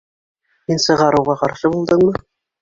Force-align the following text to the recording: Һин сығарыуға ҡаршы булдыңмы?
Һин 0.71 0.81
сығарыуға 0.85 1.35
ҡаршы 1.43 1.73
булдыңмы? 1.77 2.17